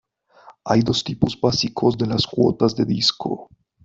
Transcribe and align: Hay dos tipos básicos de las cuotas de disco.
Hay 0.65 0.81
dos 0.81 1.03
tipos 1.03 1.39
básicos 1.39 1.95
de 1.95 2.07
las 2.07 2.25
cuotas 2.25 2.75
de 2.75 2.85
disco. 2.85 3.47